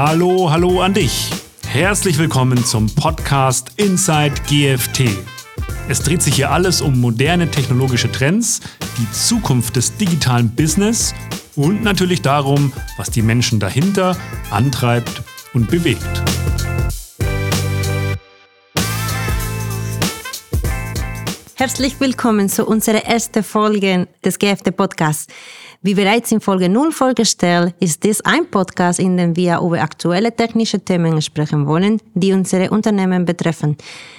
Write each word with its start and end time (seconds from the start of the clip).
Hallo, 0.00 0.48
hallo 0.48 0.80
an 0.80 0.94
dich. 0.94 1.28
Herzlich 1.66 2.18
willkommen 2.18 2.64
zum 2.64 2.86
Podcast 2.86 3.72
Inside 3.78 4.34
GFT. 4.48 5.08
Es 5.88 6.04
dreht 6.04 6.22
sich 6.22 6.36
hier 6.36 6.52
alles 6.52 6.80
um 6.80 7.00
moderne 7.00 7.50
technologische 7.50 8.10
Trends, 8.12 8.60
die 8.96 9.10
Zukunft 9.10 9.74
des 9.74 9.96
digitalen 9.96 10.54
Business 10.54 11.16
und 11.56 11.82
natürlich 11.82 12.22
darum, 12.22 12.72
was 12.96 13.10
die 13.10 13.22
Menschen 13.22 13.58
dahinter 13.58 14.16
antreibt 14.52 15.20
und 15.52 15.68
bewegt. 15.68 16.22
Herzlich 21.56 21.98
willkommen 21.98 22.48
zu 22.48 22.66
unserer 22.66 23.04
ersten 23.04 23.42
Folge 23.42 24.06
des 24.24 24.38
GFT 24.38 24.76
Podcasts. 24.76 25.26
Wie 25.80 25.94
bereits 25.94 26.32
in 26.32 26.40
Folge 26.40 26.68
0 26.68 26.90
vorgestellt, 26.90 27.72
ist 27.78 28.02
dies 28.02 28.20
ein 28.22 28.50
Podcast, 28.50 28.98
in 28.98 29.16
dem 29.16 29.36
wir 29.36 29.60
über 29.60 29.80
aktuelle 29.80 30.34
technische 30.34 30.80
Themen 30.80 31.22
sprechen 31.22 31.68
wollen, 31.68 32.00
die 32.14 32.32
unsere 32.32 32.70
Unternehmen 32.70 33.24
betreffen. 33.24 33.76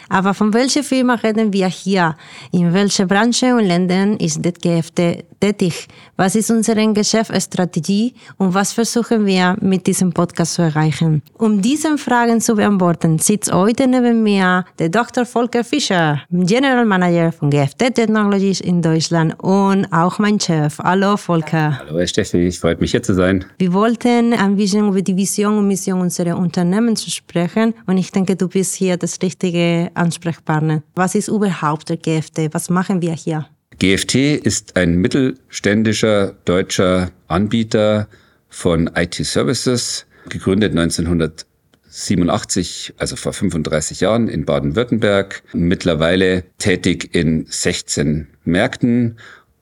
Aber 0.07 0.33
von 0.33 0.53
welcher 0.53 0.83
Firma 0.83 1.15
reden 1.15 1.51
wir 1.51 1.67
hier? 1.67 2.15
In 2.51 2.73
welcher 2.73 3.05
Branche 3.05 3.53
und 3.53 3.65
Ländern 3.65 4.15
ist 4.17 4.39
das 4.43 4.53
GFT 4.53 5.25
tätig? 5.39 5.87
Was 6.15 6.35
ist 6.35 6.49
unsere 6.49 6.93
Geschäftsstrategie 6.93 8.13
und 8.37 8.53
was 8.53 8.71
versuchen 8.71 9.25
wir 9.25 9.55
mit 9.61 9.85
diesem 9.85 10.11
Podcast 10.11 10.53
zu 10.55 10.61
erreichen? 10.63 11.21
Um 11.37 11.61
diese 11.61 11.97
Fragen 11.97 12.41
zu 12.41 12.55
beantworten, 12.55 13.19
sitzt 13.19 13.53
heute 13.53 13.85
neben 13.85 14.23
mir 14.23 14.65
der 14.79 14.89
Dr. 14.89 15.25
Volker 15.25 15.63
Fischer, 15.63 16.21
General 16.31 16.85
Manager 16.85 17.31
von 17.31 17.51
GFT 17.51 17.93
Technologies 17.93 18.61
in 18.61 18.81
Deutschland 18.81 19.35
und 19.43 19.85
auch 19.91 20.17
mein 20.19 20.39
Chef. 20.39 20.79
Hallo 20.79 21.17
Volker. 21.17 21.48
Hallo 21.51 21.97
Herr 21.97 22.07
Steffi, 22.07 22.47
ich 22.47 22.59
freut 22.59 22.81
mich 22.81 22.91
hier 22.91 23.03
zu 23.03 23.13
sein. 23.13 23.45
Wir 23.57 23.73
wollten 23.73 24.33
ein 24.33 24.55
bisschen 24.55 24.87
über 24.87 25.01
die 25.01 25.15
Vision 25.15 25.57
und 25.57 25.67
Mission 25.67 26.01
unserer 26.01 26.37
Unternehmen 26.37 26.95
zu 26.95 27.09
sprechen 27.09 27.73
und 27.87 27.97
ich 27.97 28.11
denke, 28.11 28.35
du 28.35 28.47
bist 28.47 28.75
hier 28.75 28.97
das 28.97 29.21
richtige 29.21 29.91
Ansprechpartner. 29.93 30.83
Was 30.95 31.15
ist 31.15 31.27
überhaupt 31.27 31.89
der 31.89 31.97
GFT? 31.97 32.53
Was 32.53 32.69
machen 32.69 33.01
wir 33.01 33.13
hier? 33.13 33.47
GFT 33.79 34.15
ist 34.15 34.75
ein 34.75 34.97
mittelständischer 34.97 36.35
deutscher 36.45 37.11
Anbieter 37.27 38.07
von 38.49 38.89
IT-Services, 38.93 40.05
gegründet 40.27 40.71
1987, 40.71 42.95
also 42.97 43.15
vor 43.15 43.31
35 43.31 44.01
Jahren 44.01 44.27
in 44.27 44.45
Baden-Württemberg, 44.45 45.43
mittlerweile 45.53 46.43
tätig 46.57 47.15
in 47.15 47.45
16 47.47 48.27
Märkten 48.43 49.15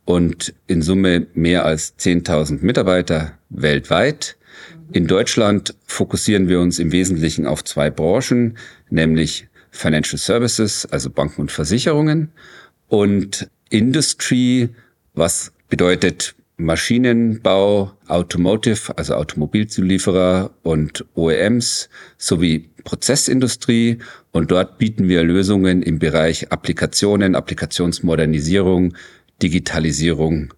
und 0.07 0.53
in 0.67 0.81
Summe 0.81 1.27
mehr 1.33 1.65
als 1.65 1.99
10.000 1.99 2.59
Mitarbeiter 2.61 3.33
weltweit. 3.49 4.37
In 4.93 5.05
Deutschland 5.05 5.75
fokussieren 5.85 6.47
wir 6.47 6.61
uns 6.61 6.79
im 6.79 6.93
Wesentlichen 6.93 7.45
auf 7.45 7.61
zwei 7.65 7.89
Branchen, 7.89 8.57
nämlich 8.89 9.49
Financial 9.69 10.17
Services, 10.17 10.85
also 10.85 11.09
Banken 11.09 11.41
und 11.41 11.51
Versicherungen 11.51 12.31
und 12.87 13.49
Industry, 13.69 14.69
was 15.13 15.51
bedeutet 15.67 16.35
Maschinenbau, 16.55 17.91
Automotive, 18.07 18.97
also 18.97 19.13
Automobilzulieferer 19.15 20.51
und 20.63 21.03
OEMs 21.15 21.89
sowie 22.17 22.69
Prozessindustrie. 22.85 23.97
Und 24.31 24.51
dort 24.51 24.77
bieten 24.77 25.09
wir 25.09 25.23
Lösungen 25.23 25.83
im 25.83 25.99
Bereich 25.99 26.51
Applikationen, 26.51 27.35
Applikationsmodernisierung, 27.35 28.93
Digitalisierung 29.41 30.53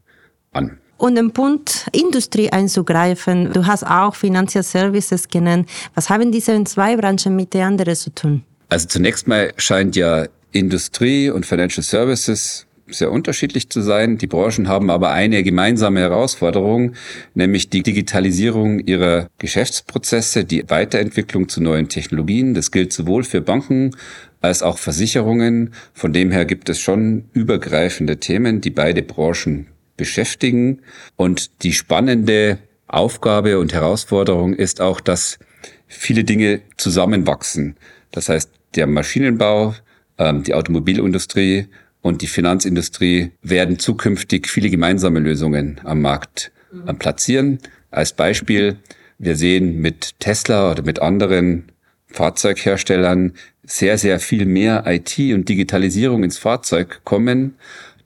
an. 0.51 0.77
Und 0.97 1.17
im 1.17 1.31
Punkt 1.31 1.87
Industrie 1.93 2.49
einzugreifen, 2.49 3.53
du 3.53 3.65
hast 3.65 3.85
auch 3.85 4.15
Financial 4.15 4.63
Services 4.63 5.29
genannt. 5.29 5.69
Was 5.95 6.09
haben 6.09 6.31
diese 6.31 6.61
zwei 6.65 6.97
Branchen 6.97 7.35
miteinander 7.35 7.95
zu 7.95 8.13
tun? 8.13 8.43
Also 8.67 8.87
zunächst 8.87 9.27
mal 9.27 9.53
scheint 9.55 9.95
ja 9.95 10.27
Industrie 10.51 11.29
und 11.29 11.45
Financial 11.45 11.83
Services 11.83 12.65
sehr 12.91 13.11
unterschiedlich 13.11 13.69
zu 13.69 13.81
sein. 13.81 14.17
Die 14.17 14.27
Branchen 14.27 14.67
haben 14.67 14.89
aber 14.89 15.11
eine 15.11 15.43
gemeinsame 15.43 15.99
Herausforderung, 15.99 16.93
nämlich 17.33 17.69
die 17.69 17.83
Digitalisierung 17.83 18.79
ihrer 18.79 19.27
Geschäftsprozesse, 19.37 20.45
die 20.45 20.69
Weiterentwicklung 20.69 21.49
zu 21.49 21.61
neuen 21.61 21.89
Technologien. 21.89 22.53
Das 22.53 22.71
gilt 22.71 22.93
sowohl 22.93 23.23
für 23.23 23.41
Banken 23.41 23.95
als 24.41 24.63
auch 24.63 24.77
Versicherungen. 24.77 25.73
Von 25.93 26.13
dem 26.13 26.31
her 26.31 26.45
gibt 26.45 26.69
es 26.69 26.79
schon 26.79 27.25
übergreifende 27.33 28.17
Themen, 28.17 28.61
die 28.61 28.71
beide 28.71 29.03
Branchen 29.03 29.67
beschäftigen. 29.97 30.81
Und 31.15 31.63
die 31.63 31.73
spannende 31.73 32.59
Aufgabe 32.87 33.59
und 33.59 33.73
Herausforderung 33.73 34.53
ist 34.53 34.81
auch, 34.81 34.99
dass 34.99 35.37
viele 35.87 36.23
Dinge 36.23 36.61
zusammenwachsen. 36.77 37.75
Das 38.11 38.29
heißt, 38.29 38.49
der 38.75 38.87
Maschinenbau, 38.87 39.75
ähm, 40.17 40.43
die 40.43 40.53
Automobilindustrie 40.53 41.67
und 42.01 42.21
die 42.21 42.27
Finanzindustrie 42.27 43.31
werden 43.41 43.79
zukünftig 43.79 44.47
viele 44.47 44.69
gemeinsame 44.69 45.19
Lösungen 45.19 45.81
am 45.83 46.01
Markt 46.01 46.51
mhm. 46.71 46.97
platzieren. 46.97 47.59
Als 47.91 48.13
Beispiel, 48.13 48.77
wir 49.17 49.35
sehen 49.35 49.79
mit 49.81 50.19
Tesla 50.19 50.71
oder 50.71 50.83
mit 50.83 51.01
anderen 51.01 51.71
Fahrzeugherstellern 52.07 53.33
sehr, 53.63 53.97
sehr 53.97 54.19
viel 54.19 54.45
mehr 54.45 54.83
IT 54.87 55.17
und 55.33 55.47
Digitalisierung 55.47 56.23
ins 56.23 56.37
Fahrzeug 56.37 57.01
kommen 57.03 57.55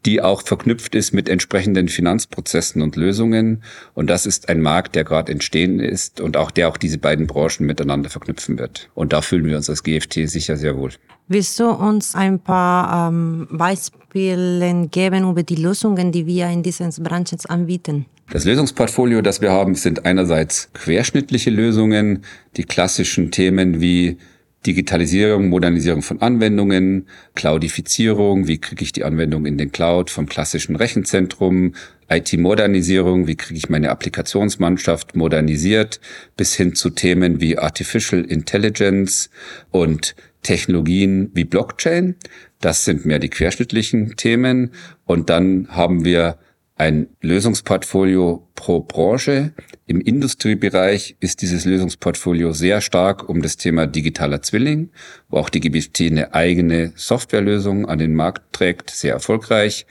die 0.06 0.22
auch 0.22 0.41
verknüpft 0.41 0.96
ist 0.96 1.14
mit 1.14 1.30
entsprechenden 1.30 1.88
Finanzprozessen 1.88 2.81
und 2.81 2.96
Lösungen. 2.96 3.64
Und 3.94 4.09
das 4.09 4.25
ist 4.25 4.50
ein 4.50 4.62
Markt, 4.62 4.96
der 4.96 5.03
gerade 5.03 5.31
entstehen 5.31 5.80
ist 5.80 6.19
und 6.19 6.38
auch 6.38 6.52
der 6.52 6.69
auch 6.69 6.78
diese 6.78 6.97
beiden 6.97 7.28
Branchen 7.28 7.66
miteinander 7.66 8.09
verknüpfen 8.09 8.58
wird. 8.59 8.90
Und 8.96 9.14
da 9.14 9.22
fühlen 9.22 9.46
wir 9.46 9.58
uns 9.58 9.69
als 9.69 9.84
GFT 9.84 10.30
sicher 10.30 10.58
sehr 10.58 10.78
wohl. 10.78 10.91
Willst 11.28 11.59
du 11.59 11.69
uns 11.69 12.16
ein 12.16 12.40
paar 12.40 13.09
ähm, 13.09 13.47
Beispiele 13.50 14.88
geben 14.91 15.30
über 15.30 15.44
die 15.44 15.56
Lösungen, 15.56 16.12
die 16.12 16.25
wir 16.25 16.47
in 16.50 16.64
diesen 16.64 16.91
Branchen 17.02 17.40
anbieten? 17.47 18.06
Das 18.31 18.46
Lösungsportfolio, 18.46 19.22
das 19.22 19.41
wir 19.41 19.52
haben, 19.52 19.75
sind 19.75 20.06
einerseits 20.06 20.70
querschnittliche 20.74 21.50
Lösungen, 21.50 22.24
die 22.58 22.64
klassischen 22.64 23.31
Themen 23.31 23.80
wie 23.80 24.18
Digitalisierung, 24.66 25.50
Modernisierung 25.50 26.01
von 26.01 26.22
Anwendungen, 26.22 27.07
Cloudifizierung, 27.35 28.47
wie 28.47 28.59
kriege 28.59 28.84
ich 28.84 28.91
die 28.91 29.03
Anwendung 29.03 29.46
in 29.46 29.57
den 29.57 29.72
Cloud 29.72 30.09
vom 30.09 30.28
klassischen 30.28 30.75
Rechenzentrum, 30.75 31.74
IT-Modernisierung, 32.09 33.28
wie 33.28 33.35
kriege 33.35 33.57
ich 33.57 33.69
meine 33.69 33.90
Applikationsmannschaft 33.90 35.16
modernisiert, 35.16 36.00
bis 36.38 36.56
hin 36.56 36.75
zu 36.75 36.90
Themen 36.90 37.41
wie 37.41 37.57
Artificial 37.57 38.23
Intelligence 38.23 39.29
und 39.72 40.16
Technologien 40.44 41.31
wie 41.34 41.46
Blockchain. 41.46 42.16
Das 42.59 42.85
sind 42.85 43.06
mehr 43.06 43.19
die 43.19 43.29
querschnittlichen 43.29 44.16
Themen. 44.16 44.72
Und 45.06 45.29
dann 45.29 45.68
haben 45.69 46.06
wir 46.06 46.38
ein 46.75 47.07
Lösungsportfolio 47.22 48.47
pro 48.56 48.79
Branche. 48.79 49.53
Im 49.85 50.01
Industriebereich 50.01 51.16
ist 51.19 51.41
dieses 51.41 51.66
Lösungsportfolio 51.66 52.51
sehr 52.51 52.81
stark 52.81 53.29
um 53.29 53.41
das 53.41 53.57
Thema 53.57 53.85
digitaler 53.85 54.41
Zwilling, 54.41 54.89
wo 55.29 55.38
auch 55.38 55.50
die 55.50 55.59
GBT 55.59 56.11
eine 56.11 56.34
eigene 56.34 56.91
Softwarelösung 56.95 57.88
an 57.88 58.00
den 58.00 58.16
Markt 58.16 58.53
trägt, 58.53 58.89
sehr 58.89 59.13
erfolgreich 59.13 59.85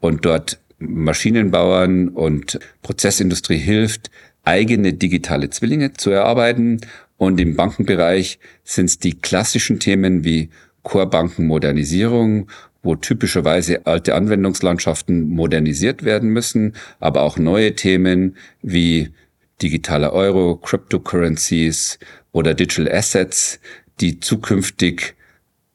und 0.00 0.24
dort 0.24 0.60
Maschinenbauern 0.78 2.08
und 2.08 2.60
Prozessindustrie 2.82 3.58
hilft, 3.58 4.10
eigene 4.44 4.92
digitale 4.92 5.50
Zwillinge 5.50 5.92
zu 5.94 6.10
erarbeiten. 6.10 6.80
Und 7.16 7.40
im 7.40 7.56
Bankenbereich 7.56 8.38
sind 8.62 8.86
es 8.86 8.98
die 9.00 9.18
klassischen 9.18 9.80
Themen 9.80 10.22
wie 10.22 10.50
Core-Bankenmodernisierung 10.84 12.48
wo 12.82 12.94
typischerweise 12.94 13.86
alte 13.86 14.14
Anwendungslandschaften 14.14 15.28
modernisiert 15.28 16.04
werden 16.04 16.30
müssen, 16.30 16.74
aber 17.00 17.22
auch 17.22 17.38
neue 17.38 17.74
Themen 17.74 18.36
wie 18.62 19.10
digitaler 19.62 20.12
Euro, 20.12 20.56
Cryptocurrencies 20.56 21.98
oder 22.32 22.54
Digital 22.54 22.92
Assets, 22.92 23.60
die 24.00 24.20
zukünftig 24.20 25.14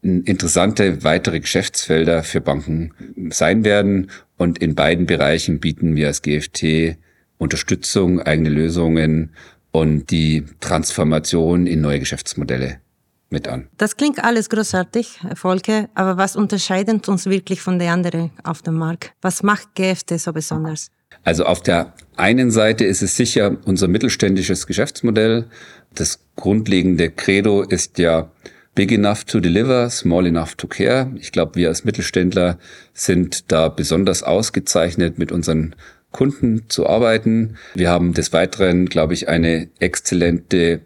interessante 0.01 1.03
weitere 1.03 1.39
Geschäftsfelder 1.39 2.23
für 2.23 2.41
Banken 2.41 2.93
sein 3.29 3.63
werden. 3.63 4.09
Und 4.37 4.59
in 4.59 4.75
beiden 4.75 5.05
Bereichen 5.05 5.59
bieten 5.59 5.95
wir 5.95 6.07
als 6.07 6.21
GFT 6.21 6.97
Unterstützung, 7.37 8.21
eigene 8.21 8.49
Lösungen 8.49 9.31
und 9.71 10.11
die 10.11 10.45
Transformation 10.59 11.67
in 11.67 11.81
neue 11.81 11.99
Geschäftsmodelle 11.99 12.82
mit 13.33 13.49
an. 13.49 13.67
Das 13.77 13.97
klingt 13.97 14.23
alles 14.23 14.49
großartig, 14.49 15.19
Volke, 15.35 15.89
aber 15.93 16.15
was 16.15 16.37
unterscheidet 16.37 17.09
uns 17.09 17.25
wirklich 17.25 17.59
von 17.59 17.77
den 17.79 17.89
anderen 17.89 18.31
auf 18.43 18.61
dem 18.61 18.75
Markt? 18.75 19.11
Was 19.21 19.43
macht 19.43 19.75
GFT 19.75 20.17
so 20.19 20.31
besonders? 20.31 20.89
Also 21.25 21.45
auf 21.45 21.61
der 21.61 21.93
einen 22.15 22.51
Seite 22.51 22.85
ist 22.85 23.01
es 23.01 23.17
sicher 23.17 23.57
unser 23.65 23.87
mittelständisches 23.87 24.67
Geschäftsmodell. 24.67 25.45
Das 25.93 26.19
grundlegende 26.35 27.09
Credo 27.09 27.61
ist 27.61 27.97
ja 27.97 28.31
big 28.75 28.91
enough 28.91 29.25
to 29.25 29.39
deliver, 29.39 29.89
small 29.89 30.25
enough 30.25 30.55
to 30.55 30.67
care. 30.67 31.11
Ich 31.15 31.31
glaube, 31.31 31.55
wir 31.55 31.67
als 31.69 31.83
Mittelständler 31.83 32.57
sind 32.93 33.51
da 33.51 33.69
besonders 33.69 34.23
ausgezeichnet 34.23 35.17
mit 35.17 35.31
unseren 35.31 35.75
Kunden 36.11 36.69
zu 36.69 36.87
arbeiten. 36.87 37.57
Wir 37.73 37.89
haben 37.89 38.13
des 38.13 38.33
Weiteren, 38.33 38.85
glaube 38.85 39.13
ich, 39.13 39.27
eine 39.27 39.69
exzellente 39.79 40.81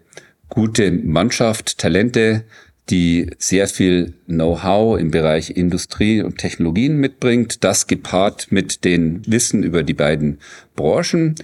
gute 0.48 0.90
Mannschaft, 0.90 1.78
Talente, 1.78 2.44
die 2.90 3.30
sehr 3.38 3.68
viel 3.68 4.14
Know-how 4.26 4.98
im 4.98 5.10
Bereich 5.10 5.50
Industrie 5.50 6.22
und 6.22 6.38
Technologien 6.38 6.96
mitbringt. 6.96 7.62
Das 7.64 7.86
gepaart 7.86 8.50
mit 8.50 8.84
den 8.84 9.22
Wissen 9.26 9.62
über 9.62 9.82
die 9.82 9.94
beiden 9.94 10.38
Branchen. 10.74 11.34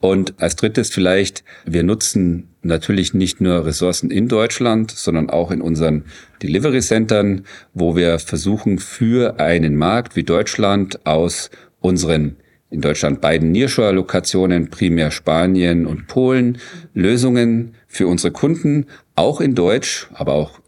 Und 0.00 0.34
als 0.38 0.56
drittes 0.56 0.90
vielleicht, 0.90 1.44
wir 1.64 1.82
nutzen 1.82 2.48
natürlich 2.62 3.14
nicht 3.14 3.40
nur 3.40 3.66
Ressourcen 3.66 4.10
in 4.10 4.28
Deutschland, 4.28 4.90
sondern 4.90 5.30
auch 5.30 5.50
in 5.50 5.60
unseren 5.60 6.04
Delivery 6.42 6.80
Centern, 6.80 7.44
wo 7.74 7.96
wir 7.96 8.18
versuchen, 8.18 8.78
für 8.78 9.40
einen 9.40 9.76
Markt 9.76 10.16
wie 10.16 10.24
Deutschland 10.24 11.04
aus 11.06 11.50
unseren 11.80 12.36
in 12.70 12.80
Deutschland 12.80 13.20
beiden 13.20 13.52
Nearshore-Lokationen, 13.52 14.70
primär 14.70 15.10
Spanien 15.10 15.86
und 15.86 16.06
Polen, 16.06 16.56
Lösungen 16.94 17.74
für 17.92 18.06
unsere 18.06 18.32
Kunden, 18.32 18.86
auch 19.14 19.42
in 19.42 19.54
Deutsch, 19.54 20.08
aber 20.14 20.32
auch 20.32 20.58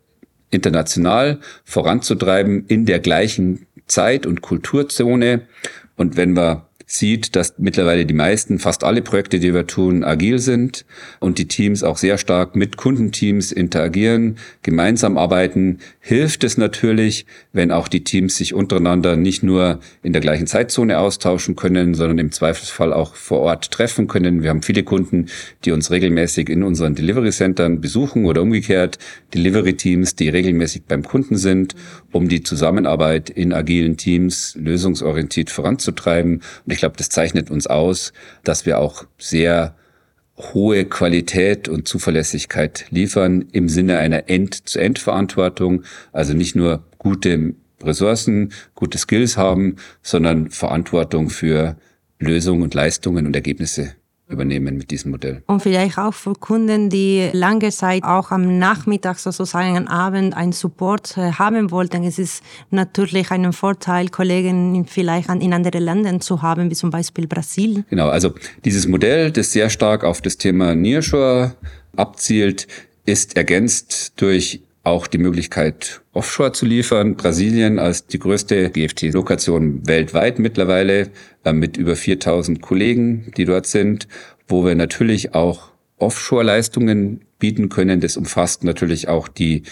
international 0.51 1.41
voranzutreiben 1.65 2.67
in 2.67 2.85
der 2.85 3.01
gleichen 3.01 3.67
Zeit- 3.87 4.27
und 4.27 4.43
Kulturzone. 4.43 5.49
Und 5.97 6.17
wenn 6.17 6.37
wir 6.37 6.67
sieht, 6.95 7.35
dass 7.35 7.55
mittlerweile 7.59 8.07
die 8.07 8.15
meisten, 8.15 8.59
fast 8.59 8.85
alle 8.85 9.03
Projekte, 9.03 9.41
die 9.41 9.53
wir 9.53 9.67
tun, 9.67 10.05
agil 10.05 10.39
sind 10.39 10.85
und 11.19 11.39
die 11.39 11.49
Teams 11.49 11.83
auch 11.83 11.99
sehr 11.99 12.19
stark 12.19 12.55
mit 12.55 12.77
Kundenteams 12.77 13.51
interagieren, 13.51 14.37
gemeinsam 14.63 15.19
arbeiten, 15.19 15.79
hilft 15.99 16.45
es 16.45 16.57
natürlich, 16.57 17.27
wenn 17.53 17.73
auch 17.73 17.89
die 17.89 18.05
Teams 18.05 18.37
sich 18.37 18.55
untereinander 18.55 19.17
nicht 19.17 19.43
nur 19.43 19.81
in 20.03 20.13
der 20.13 20.23
gleichen 20.23 20.47
Zeitzone 20.47 20.99
austauschen 20.99 21.57
können, 21.57 21.95
sondern 21.95 22.19
im 22.19 22.31
Zweifelsfall 22.31 22.93
auch 22.93 23.17
vor 23.17 23.41
Ort 23.41 23.73
treffen 23.73 24.07
können. 24.07 24.43
Wir 24.43 24.51
haben 24.51 24.63
viele 24.63 24.85
Kunden, 24.85 25.27
die 25.65 25.73
uns 25.73 25.91
regelmäßig 25.91 26.49
in 26.49 26.63
unseren 26.63 26.95
Delivery 26.95 27.33
Centern 27.33 27.81
besuchen 27.81 28.25
oder 28.27 28.43
umgekehrt 28.43 28.99
Delivery 29.35 29.75
Teams, 29.77 30.15
die 30.15 30.29
regelmäßig 30.29 30.85
beim 30.85 31.03
Kunden 31.03 31.37
sind, 31.37 31.75
um 32.13 32.29
die 32.29 32.43
Zusammenarbeit 32.43 33.31
in 33.31 33.53
agilen 33.53 33.97
Teams 33.97 34.57
lösungsorientiert 34.61 35.51
voranzutreiben. 35.51 36.35
Und 36.35 36.73
ich 36.73 36.84
glaube, 36.85 36.99
das 36.99 37.09
zeichnet 37.09 37.51
uns 37.51 37.67
aus, 37.67 38.13
dass 38.45 38.67
wir 38.67 38.79
auch 38.79 39.07
sehr 39.19 39.75
hohe 40.37 40.85
Qualität 40.85 41.67
und 41.67 41.89
Zuverlässigkeit 41.89 42.87
liefern 42.91 43.47
im 43.53 43.71
Sinne 43.71 43.99
einer 43.99 44.29
End-zu-End-Verantwortung. 44.29 45.85
Also 46.13 46.35
nicht 46.35 46.57
nur 46.57 46.85
gute 46.99 47.55
Ressourcen, 47.83 48.53
gute 48.75 48.99
Skills 48.99 49.39
haben, 49.39 49.77
sondern 50.03 50.51
Verantwortung 50.51 51.31
für 51.31 51.77
Lösungen 52.19 52.63
und 52.63 52.75
Leistungen 52.75 53.27
und 53.27 53.35
Ergebnisse 53.35 53.95
übernehmen 54.35 54.77
mit 54.77 54.91
diesem 54.91 55.13
Modell. 55.13 55.43
Und 55.47 55.63
vielleicht 55.63 55.99
auch 55.99 56.13
für 56.13 56.35
Kunden, 56.35 56.91
die 56.91 57.31
lange 57.33 57.71
Zeit 57.71 58.05
auch 58.05 58.31
am 58.31 58.59
Nachmittag 58.59 59.19
sozusagen 59.19 59.77
am 59.77 59.87
Abend 59.87 60.37
einen 60.37 60.53
Support 60.53 61.17
äh, 61.17 61.33
haben 61.33 61.71
wollten. 61.71 62.05
Es 62.05 62.19
ist 62.19 62.43
natürlich 62.71 63.31
ein 63.31 63.53
Vorteil, 63.53 64.09
Kollegen 64.09 64.85
vielleicht 64.87 65.31
in 65.31 65.53
anderen 65.53 65.83
Ländern 65.83 66.21
zu 66.21 66.43
haben, 66.43 66.71
wie 66.71 66.75
zum 66.75 66.91
Beispiel 66.91 67.27
Brasilien. 67.27 67.85
Genau, 67.89 68.09
also 68.09 68.35
dieses 68.65 68.87
Modell, 68.87 69.31
das 69.31 69.53
sehr 69.53 69.71
stark 69.71 70.05
auf 70.05 70.21
das 70.21 70.37
Thema 70.37 70.75
Nearshore 70.75 71.55
abzielt, 71.97 72.67
ist 73.07 73.37
ergänzt 73.37 74.13
durch 74.17 74.63
auch 74.85 75.07
die 75.07 75.19
Möglichkeit, 75.19 76.03
Offshore 76.13 76.53
zu 76.53 76.67
liefern. 76.67 77.17
Brasilien 77.17 77.79
als 77.79 78.07
die 78.07 78.19
größte 78.19 78.71
GFT-Lokation 78.71 79.87
weltweit 79.87 80.39
mittlerweile 80.39 81.09
äh, 81.45 81.53
mit 81.53 81.77
über 81.77 81.97
4000 81.97 82.61
Kollegen, 82.61 83.33
die 83.37 83.47
dort 83.47 83.67
sind, 83.67 84.07
wo 84.47 84.65
wir 84.65 84.75
natürlich 84.75 85.35
auch 85.35 85.71
Offshore-Leistungen 85.99 87.23
bieten 87.39 87.71
können. 87.71 88.01
Das 88.01 88.19
umfasst 88.19 88.63
natürlich 88.63 89.09
auch 89.09 89.29
die 89.29 89.63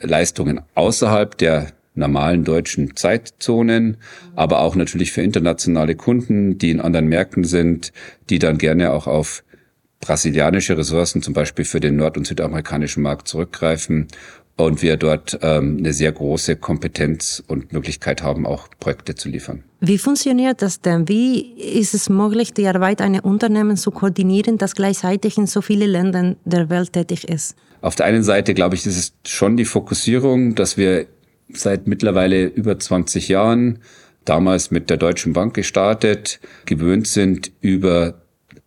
Leistungen 0.00 0.62
außerhalb 0.74 1.36
der 1.36 1.68
normalen 1.94 2.42
deutschen 2.42 2.96
Zeitzonen, 2.96 3.98
aber 4.34 4.60
auch 4.60 4.74
natürlich 4.74 5.12
für 5.12 5.22
internationale 5.22 5.94
Kunden, 5.94 6.58
die 6.58 6.70
in 6.70 6.80
anderen 6.80 7.06
Märkten 7.06 7.44
sind, 7.44 7.92
die 8.30 8.38
dann 8.38 8.58
gerne 8.58 8.92
auch 8.92 9.06
auf 9.06 9.44
brasilianische 10.00 10.76
Ressourcen, 10.76 11.22
zum 11.22 11.34
Beispiel 11.34 11.64
für 11.64 11.80
den 11.80 11.96
nord- 11.96 12.16
und 12.16 12.26
südamerikanischen 12.26 13.02
Markt 13.02 13.28
zurückgreifen 13.28 14.08
und 14.56 14.82
wir 14.82 14.96
dort 14.96 15.38
ähm, 15.42 15.78
eine 15.78 15.92
sehr 15.92 16.12
große 16.12 16.56
Kompetenz 16.56 17.42
und 17.46 17.72
Möglichkeit 17.72 18.22
haben, 18.22 18.46
auch 18.46 18.68
Projekte 18.78 19.14
zu 19.14 19.28
liefern. 19.28 19.64
Wie 19.80 19.98
funktioniert 19.98 20.62
das 20.62 20.80
denn? 20.80 21.08
Wie 21.08 21.52
ist 21.58 21.94
es 21.94 22.08
möglich, 22.08 22.54
die 22.54 22.66
Arbeit 22.66 23.00
eines 23.00 23.22
Unternehmens 23.22 23.82
zu 23.82 23.90
koordinieren, 23.90 24.56
das 24.58 24.74
gleichzeitig 24.74 25.38
in 25.38 25.46
so 25.46 25.60
vielen 25.60 25.90
Ländern 25.90 26.36
der 26.44 26.70
Welt 26.70 26.92
tätig 26.92 27.28
ist? 27.28 27.56
Auf 27.80 27.96
der 27.96 28.06
einen 28.06 28.22
Seite, 28.22 28.54
glaube 28.54 28.76
ich, 28.76 28.86
ist 28.86 28.96
es 28.96 29.30
schon 29.30 29.56
die 29.56 29.64
Fokussierung, 29.64 30.54
dass 30.54 30.76
wir 30.76 31.06
seit 31.52 31.86
mittlerweile 31.86 32.44
über 32.44 32.78
20 32.78 33.28
Jahren, 33.28 33.80
damals 34.24 34.70
mit 34.70 34.88
der 34.88 34.96
Deutschen 34.96 35.34
Bank 35.34 35.52
gestartet, 35.54 36.40
gewöhnt 36.64 37.06
sind, 37.06 37.52
über 37.60 38.14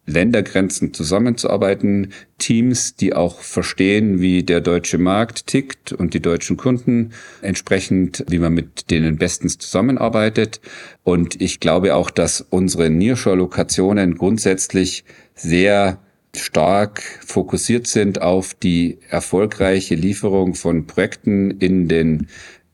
Ländergrenzen 0.07 0.93
zusammenzuarbeiten, 0.93 2.13
Teams, 2.37 2.95
die 2.95 3.13
auch 3.13 3.41
verstehen, 3.41 4.21
wie 4.21 4.41
der 4.41 4.61
deutsche 4.61 4.97
Markt 4.97 5.47
tickt 5.47 5.91
und 5.91 6.13
die 6.13 6.21
deutschen 6.21 6.55
Kunden, 6.55 7.11
entsprechend, 7.41 8.23
wie 8.29 8.39
man 8.39 8.53
mit 8.53 8.89
denen 8.89 9.17
bestens 9.17 9.57
zusammenarbeitet. 9.57 10.61
Und 11.03 11.39
ich 11.41 11.59
glaube 11.59 11.93
auch, 11.93 12.09
dass 12.09 12.41
unsere 12.41 12.89
Nearshore-Lokationen 12.89 14.15
grundsätzlich 14.15 15.03
sehr 15.35 15.99
stark 16.35 17.01
fokussiert 17.25 17.87
sind 17.87 18.21
auf 18.21 18.53
die 18.53 18.99
erfolgreiche 19.09 19.95
Lieferung 19.95 20.55
von 20.55 20.87
Projekten 20.87 21.51
in 21.51 21.87
den 21.89 22.27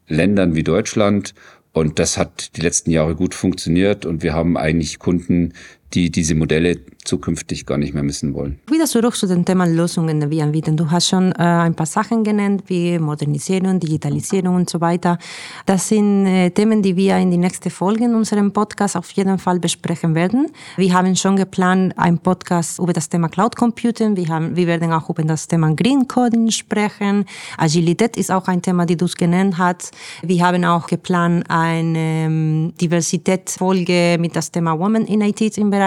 Ländern 0.07 0.53
wie 0.55 0.63
Deutschland. 0.63 1.33
Und 1.71 1.97
das 1.97 2.19
hat 2.19 2.55
die 2.55 2.61
letzten 2.61 2.91
Jahre 2.91 3.15
gut 3.15 3.33
funktioniert 3.33 4.05
und 4.05 4.21
wir 4.21 4.33
haben 4.33 4.57
eigentlich 4.57 4.99
Kunden, 4.99 5.53
die 5.93 6.09
diese 6.09 6.35
Modelle 6.35 6.79
zukünftig 7.03 7.65
gar 7.65 7.77
nicht 7.77 7.93
mehr 7.93 8.03
missen 8.03 8.33
wollen. 8.33 8.59
Wieder 8.69 8.85
zurück 8.85 9.15
zu 9.15 9.27
den 9.27 9.45
Thema 9.45 9.65
Lösungen, 9.65 10.29
wir 10.31 10.43
anbieten. 10.43 10.77
Du 10.77 10.89
hast 10.89 11.09
schon 11.09 11.31
äh, 11.33 11.43
ein 11.43 11.75
paar 11.75 11.85
Sachen 11.85 12.23
genannt, 12.23 12.63
wie 12.67 12.97
Modernisierung, 12.97 13.79
Digitalisierung 13.79 14.55
und 14.55 14.69
so 14.69 14.79
weiter. 14.79 15.17
Das 15.65 15.89
sind 15.89 16.25
äh, 16.25 16.49
Themen, 16.51 16.81
die 16.81 16.95
wir 16.95 17.17
in 17.17 17.31
die 17.31 17.37
nächste 17.37 17.69
Folge 17.69 18.05
in 18.05 18.15
unserem 18.15 18.51
Podcast 18.51 18.95
auf 18.95 19.11
jeden 19.11 19.37
Fall 19.37 19.59
besprechen 19.59 20.15
werden. 20.15 20.51
Wir 20.77 20.93
haben 20.93 21.15
schon 21.15 21.35
geplant, 21.35 21.93
einen 21.97 22.19
Podcast 22.19 22.79
über 22.79 22.93
das 22.93 23.09
Thema 23.09 23.27
Cloud 23.27 23.55
Computing. 23.55 24.15
Wir, 24.15 24.29
haben, 24.29 24.55
wir 24.55 24.67
werden 24.67 24.91
auch 24.93 25.09
über 25.09 25.23
das 25.23 25.47
Thema 25.47 25.73
Green 25.75 26.07
Coding 26.07 26.49
sprechen. 26.51 27.25
Agilität 27.57 28.15
ist 28.17 28.31
auch 28.31 28.47
ein 28.47 28.61
Thema, 28.61 28.85
die 28.85 28.95
du 28.95 29.07
genannt 29.17 29.57
hast. 29.57 29.91
Wir 30.21 30.45
haben 30.45 30.63
auch 30.63 30.87
geplant, 30.87 31.43
eine 31.49 31.99
ähm, 31.99 32.73
Diversitätsfolge 32.79 34.17
mit 34.19 34.35
das 34.35 34.49
Thema 34.49 34.79
Women 34.79 35.05
in 35.05 35.21
IT 35.21 35.57
im 35.57 35.69
Bereich 35.69 35.82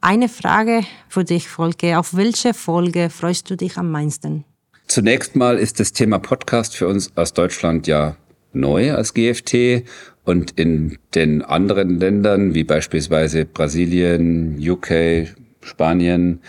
eine 0.00 0.28
Frage 0.28 0.82
für 1.08 1.24
dich, 1.24 1.48
Volke. 1.48 1.98
Auf 1.98 2.16
welche 2.16 2.54
Folge 2.54 3.10
freust 3.10 3.50
du 3.50 3.56
dich 3.56 3.76
am 3.76 3.90
meisten? 3.90 4.44
Zunächst 4.86 5.36
mal 5.36 5.58
ist 5.58 5.80
das 5.80 5.92
Thema 5.92 6.18
Podcast 6.18 6.76
für 6.76 6.88
uns 6.88 7.16
aus 7.16 7.32
Deutschland 7.32 7.86
ja 7.86 8.16
neu 8.52 8.92
als 8.92 9.14
GFT 9.14 9.84
und 10.24 10.52
in 10.52 10.98
den 11.14 11.42
anderen 11.42 11.98
Ländern, 11.98 12.54
wie 12.54 12.64
beispielsweise 12.64 13.44
Brasilien, 13.44 14.58
UK, 14.60 15.28
Spanien, 15.62 16.40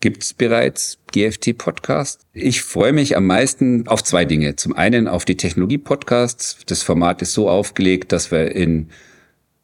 gibt's 0.00 0.34
bereits 0.34 0.98
GFT-Podcasts. 1.12 2.26
Ich 2.32 2.62
freue 2.62 2.92
mich 2.92 3.16
am 3.16 3.26
meisten 3.26 3.88
auf 3.88 4.04
zwei 4.04 4.24
Dinge. 4.24 4.56
Zum 4.56 4.74
einen 4.74 5.08
auf 5.08 5.24
die 5.24 5.36
Technologie-Podcasts. 5.36 6.58
Das 6.66 6.82
Format 6.82 7.22
ist 7.22 7.32
so 7.32 7.48
aufgelegt, 7.48 8.12
dass 8.12 8.30
wir 8.30 8.54
in 8.54 8.90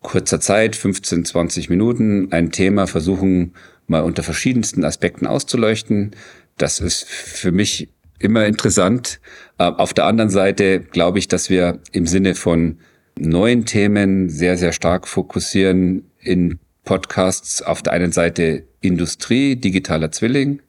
kurzer 0.00 0.40
Zeit, 0.40 0.76
15, 0.76 1.24
20 1.24 1.70
Minuten, 1.70 2.32
ein 2.32 2.52
Thema 2.52 2.86
versuchen, 2.86 3.54
mal 3.86 4.00
unter 4.00 4.22
verschiedensten 4.22 4.84
Aspekten 4.84 5.26
auszuleuchten. 5.26 6.12
Das 6.56 6.80
ist 6.80 7.04
für 7.04 7.52
mich 7.52 7.88
immer 8.18 8.46
interessant. 8.46 9.20
Äh, 9.58 9.64
auf 9.64 9.92
der 9.94 10.06
anderen 10.06 10.30
Seite 10.30 10.80
glaube 10.80 11.18
ich, 11.18 11.28
dass 11.28 11.50
wir 11.50 11.80
im 11.92 12.06
Sinne 12.06 12.34
von 12.34 12.78
neuen 13.18 13.66
Themen 13.66 14.28
sehr, 14.28 14.56
sehr 14.56 14.72
stark 14.72 15.08
fokussieren 15.08 16.10
in 16.20 16.58
Podcasts. 16.84 17.62
Auf 17.62 17.82
der 17.82 17.92
einen 17.92 18.12
Seite 18.12 18.64
Industrie, 18.80 19.56
digitaler 19.56 20.10
Zwilling. 20.10 20.60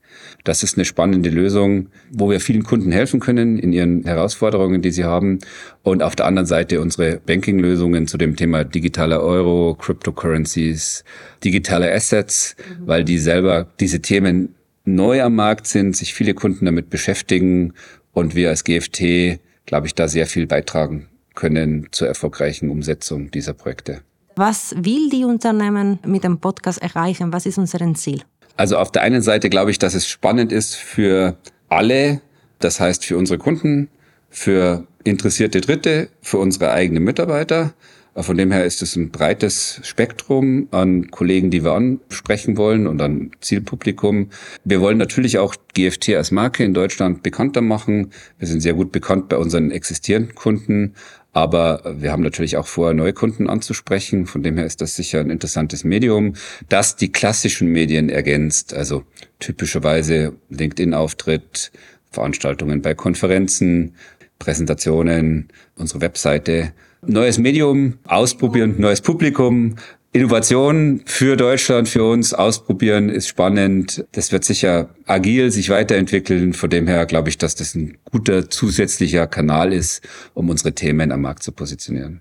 Das 0.44 0.64
ist 0.64 0.78
eine 0.78 0.86
spannende 0.86 1.30
Lösung, 1.30 1.90
wo 2.12 2.30
wir 2.30 2.40
vielen 2.40 2.64
Kunden 2.64 2.92
helfen 2.92 3.20
können 3.20 3.60
in 3.60 3.74
ihren 3.74 4.04
Herausforderungen, 4.04 4.82
die 4.82 4.92
sie 4.92 5.04
haben. 5.04 5.40
Und 5.84 6.02
auf 6.02 6.16
der 6.16 6.26
anderen 6.26 6.48
Seite 6.48 6.82
unsere 6.82 7.20
Banking-Lösungen 7.26 8.08
zu 8.08 8.18
dem 8.18 8.36
Thema 8.36 8.64
digitaler 8.64 9.22
Euro, 9.22 9.76
Cryptocurrencies, 9.76 11.04
digitale 11.44 11.94
Assets, 11.94 12.56
mhm. 12.58 12.88
weil 12.88 13.04
die 13.04 13.18
selber 13.18 13.68
diese 13.80 14.02
Themen 14.02 14.56
neu 14.86 15.22
am 15.22 15.36
Markt 15.36 15.68
sind, 15.68 15.96
sich 15.96 16.14
viele 16.14 16.34
Kunden 16.34 16.66
damit 16.66 16.90
beschäftigen 16.90 17.74
und 18.14 18.36
wir 18.36 18.50
als 18.50 18.64
GFT, 18.64 19.40
glaube 19.66 19.88
ich, 19.88 19.96
da 19.96 20.08
sehr 20.08 20.26
viel 20.26 20.48
beitragen 20.48 21.08
können 21.36 21.88
zur 21.92 22.08
erfolgreichen 22.08 22.70
Umsetzung 22.70 23.32
dieser 23.32 23.54
Projekte. 23.54 24.02
Was 24.44 24.74
will 24.76 25.12
die 25.12 25.24
Unternehmen 25.24 26.00
mit 26.04 26.24
dem 26.24 26.40
Podcast 26.40 26.82
erreichen? 26.82 27.32
Was 27.32 27.46
ist 27.46 27.60
unser 27.60 27.78
Ziel? 27.94 28.24
Also 28.58 28.76
auf 28.80 28.92
der 28.92 29.04
einen 29.04 29.22
Seite 29.22 29.52
glaube 29.52 29.70
ich, 29.70 29.78
dass 29.78 29.94
es 29.94 30.08
spannend 30.08 30.52
ist 30.52 30.74
für 30.74 31.38
alle 31.70 32.22
Das 32.58 32.80
heißt 32.80 33.06
für 33.06 33.18
unsere 33.18 33.38
Kunden, 33.38 33.90
für 34.32 34.88
interessierte 35.04 35.62
Dritte, 35.62 36.10
für 36.24 36.40
unsere 36.40 36.72
eigenen 36.72 37.04
Mitarbeiter. 37.04 37.76
Von 38.16 38.36
dem 38.36 38.52
her 38.52 38.66
ist 38.66 38.82
es 38.82 38.98
ein 38.98 39.10
breites 39.10 39.80
Spektrum 39.84 40.68
an 40.72 41.12
Kollegen, 41.12 41.50
die 41.50 41.64
wir 41.64 41.74
ansprechen 41.74 42.58
wollen 42.58 42.88
und 42.88 43.02
an 43.02 43.32
Zielpublikum. 43.40 44.32
Wir 44.66 44.82
wollen 44.82 44.98
natürlich 44.98 45.38
auch 45.38 45.56
GFT 45.76 46.16
als 46.16 46.32
Marke 46.32 46.66
in 46.66 46.74
Deutschland 46.74 47.24
bekannter 47.24 47.62
machen. 47.62 48.12
Wir 48.38 48.50
sind 48.50 48.60
sehr 48.60 48.74
gut 48.74 48.92
bekannt 48.92 49.30
bei 49.30 49.38
unseren 49.38 49.72
existierenden 49.72 50.36
Kunden, 50.36 50.96
aber 51.34 51.82
wir 51.98 52.12
haben 52.12 52.24
natürlich 52.24 52.58
auch 52.58 52.68
vor, 52.68 52.94
neue 52.94 53.14
Kunden 53.14 53.50
anzusprechen. 53.50 54.26
Von 54.26 54.44
dem 54.44 54.58
her 54.58 54.66
ist 54.66 54.82
das 54.82 54.96
sicher 54.96 55.20
ein 55.20 55.30
interessantes 55.30 55.84
Medium, 55.84 56.34
das 56.68 56.98
die 56.98 57.12
klassischen 57.12 57.70
Medien 57.70 58.10
ergänzt. 58.10 58.74
Also 58.74 59.04
typischerweise 59.40 60.34
LinkedIn-Auftritt, 60.50 61.72
Veranstaltungen 62.12 62.82
bei 62.82 62.94
Konferenzen, 62.94 63.96
Präsentationen, 64.40 65.48
unsere 65.76 66.02
Webseite. 66.02 66.74
Neues 67.04 67.38
Medium, 67.40 67.98
ausprobieren, 68.06 68.76
neues 68.78 69.02
Publikum, 69.02 69.76
Innovation 70.14 71.02
für 71.06 71.38
Deutschland, 71.38 71.88
für 71.88 72.04
uns 72.04 72.34
ausprobieren 72.34 73.08
ist 73.08 73.30
spannend. 73.30 74.04
Das 74.12 74.34
wird 74.34 74.44
sicher 74.44 74.90
agil 75.06 75.52
sich 75.52 75.70
weiterentwickeln. 75.70 76.52
Von 76.54 76.70
dem 76.70 76.86
her 76.88 77.06
glaube 77.06 77.30
ich, 77.30 77.38
dass 77.38 77.56
das 77.56 77.76
ein 77.76 77.98
guter 78.12 78.50
zusätzlicher 78.50 79.28
Kanal 79.28 79.72
ist, 79.72 80.02
um 80.34 80.50
unsere 80.50 80.74
Themen 80.74 81.14
am 81.14 81.22
Markt 81.22 81.44
zu 81.44 81.54
positionieren. 81.54 82.20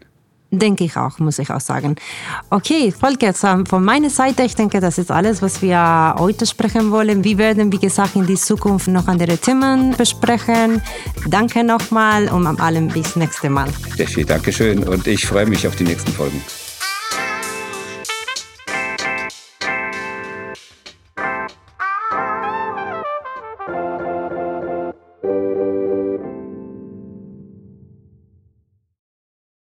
Denke 0.53 0.85
ich 0.85 0.97
auch, 0.97 1.19
muss 1.19 1.39
ich 1.41 1.51
auch 1.51 1.61
sagen. 1.61 1.97
Okay, 2.49 2.93
Volker, 2.93 3.33
von 3.35 3.85
meiner 3.85 4.11
Seite, 4.11 4.43
ich 4.43 4.57
denke, 4.57 4.81
das 4.81 4.99
ist 4.99 5.11
alles, 5.11 5.43
was 5.43 5.63
wir 5.63 6.15
heute 6.19 6.45
sprechen 6.45 6.91
wollen. 6.91 7.23
Wir 7.23 7.39
werden, 7.39 7.73
wie 7.73 7.79
gesagt, 7.79 8.17
in 8.17 8.27
die 8.27 8.35
Zukunft 8.35 8.89
noch 8.89 9.07
andere 9.07 9.37
Themen 9.37 9.97
besprechen. 9.97 10.83
Danke 11.29 11.63
nochmal 11.63 12.29
und 12.29 12.47
am 12.47 12.61
allem 12.61 12.89
bis 12.89 13.15
nächste 13.15 13.49
Mal. 13.49 13.69
Steffi, 13.95 14.25
Dankeschön 14.25 14.83
und 14.83 15.07
ich 15.07 15.25
freue 15.25 15.47
mich 15.47 15.67
auf 15.69 15.77
die 15.77 15.85
nächsten 15.85 16.11
Folgen. 16.13 16.41